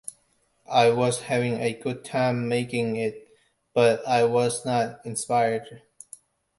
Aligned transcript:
I 0.67 0.89
was 0.89 1.21
having 1.21 1.59
a 1.61 1.75
good 1.79 2.03
time 2.03 2.47
making 2.47 2.95
it 2.95 3.27
but 3.71 4.01
I 4.07 4.23
was 4.23 4.65
not 4.65 4.99
inspired. 5.05 5.83